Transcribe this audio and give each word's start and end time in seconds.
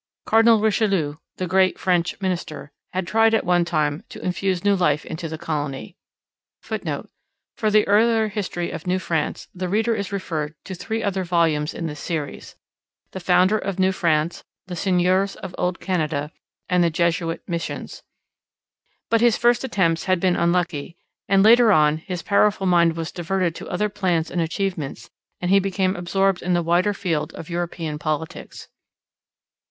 Cardinal 0.25 0.59
Richelieu, 0.59 1.17
the 1.37 1.45
great 1.45 1.77
French 1.77 2.19
minister, 2.19 2.71
had 2.91 3.05
tried 3.05 3.35
at 3.35 3.45
one 3.45 3.63
time 3.63 4.03
to 4.09 4.19
infuse 4.25 4.63
new 4.63 4.75
life 4.75 5.05
into 5.05 5.29
the 5.29 5.37
colony; 5.37 5.95
[Footnote: 6.63 7.11
For 7.55 7.69
the 7.69 7.87
earlier 7.87 8.27
history 8.27 8.71
of 8.71 8.87
New 8.87 8.97
France 8.97 9.47
the 9.53 9.69
reader 9.69 9.93
is 9.93 10.11
referred 10.11 10.55
to 10.63 10.73
three 10.73 11.03
other 11.03 11.23
volumes 11.23 11.71
in 11.75 11.85
this 11.85 11.99
Series 11.99 12.55
The 13.11 13.19
Founder 13.19 13.59
of 13.59 13.77
New 13.77 13.91
France, 13.91 14.43
The 14.65 14.75
Seigneurs 14.75 15.35
of 15.35 15.53
Old 15.59 15.79
Canada, 15.79 16.31
and 16.67 16.83
The 16.83 16.89
Jesuit 16.89 17.43
Missions.] 17.47 18.01
but 19.07 19.21
his 19.21 19.37
first 19.37 19.63
attempts 19.63 20.05
had 20.05 20.19
been 20.19 20.35
unlucky, 20.35 20.97
and 21.29 21.43
later 21.43 21.71
on 21.71 21.97
his 21.97 22.23
powerful 22.23 22.65
mind 22.65 22.97
was 22.97 23.11
diverted 23.11 23.53
to 23.53 23.69
other 23.69 23.87
plans 23.87 24.31
and 24.31 24.41
achievements 24.41 25.11
and 25.39 25.51
he 25.51 25.59
became 25.59 25.95
absorbed 25.95 26.41
in 26.41 26.53
the 26.53 26.63
wider 26.63 26.95
field 26.95 27.35
of 27.35 27.51
European 27.51 27.99
politics. 27.99 28.67